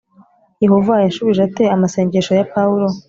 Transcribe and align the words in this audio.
Yehova 0.63 0.93
yashubije 1.05 1.41
ate 1.47 1.63
amasengesho 1.75 2.31
ya 2.39 2.45
Pawulo 2.53 2.87